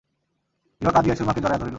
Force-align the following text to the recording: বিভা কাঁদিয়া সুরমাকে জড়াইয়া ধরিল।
বিভা 0.81 0.91
কাঁদিয়া 0.91 1.15
সুরমাকে 1.17 1.41
জড়াইয়া 1.41 1.59
ধরিল। 1.59 1.69